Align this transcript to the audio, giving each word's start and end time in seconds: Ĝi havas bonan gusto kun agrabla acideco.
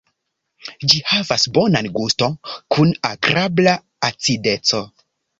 Ĝi 0.91 1.01
havas 1.09 1.43
bonan 1.57 1.89
gusto 1.97 2.29
kun 2.75 2.93
agrabla 3.09 3.75
acideco. 4.09 4.81